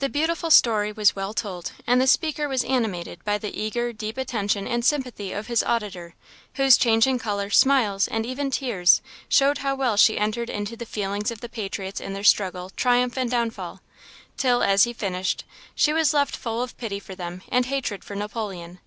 The 0.00 0.08
beautiful 0.08 0.50
story 0.50 0.90
was 0.90 1.14
well 1.14 1.32
told, 1.32 1.70
and 1.86 2.00
the 2.00 2.08
speaker 2.08 2.48
was 2.48 2.64
animated 2.64 3.22
by 3.24 3.38
the 3.38 3.56
eager, 3.56 3.92
deep 3.92 4.18
attention 4.18 4.66
and 4.66 4.84
sympathy 4.84 5.30
of 5.30 5.46
his 5.46 5.62
auditor, 5.62 6.16
whose 6.54 6.76
changing 6.76 7.20
colour, 7.20 7.48
smiles, 7.48 8.08
and 8.08 8.26
even 8.26 8.50
tears, 8.50 9.00
showed 9.28 9.58
how 9.58 9.76
well 9.76 9.96
she 9.96 10.18
entered 10.18 10.50
into 10.50 10.76
the 10.76 10.84
feelings 10.84 11.30
of 11.30 11.40
the 11.40 11.48
patriots 11.48 12.00
in 12.00 12.12
their 12.12 12.24
struggle, 12.24 12.70
triumph, 12.70 13.16
and 13.16 13.30
downfall; 13.30 13.82
till, 14.36 14.64
as 14.64 14.82
he 14.82 14.92
finished, 14.92 15.44
she 15.76 15.92
was 15.92 16.12
left 16.12 16.34
full 16.34 16.60
of 16.60 16.76
pity 16.76 16.98
for 16.98 17.14
them 17.14 17.42
and 17.48 17.66
hatred 17.66 18.02
for 18.02 18.16
Napoleon. 18.16 18.80